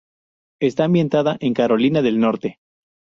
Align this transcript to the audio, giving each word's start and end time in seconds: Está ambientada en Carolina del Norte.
Está 0.59 0.85
ambientada 0.85 1.37
en 1.41 1.53
Carolina 1.53 2.01
del 2.01 2.19
Norte. 2.19 2.57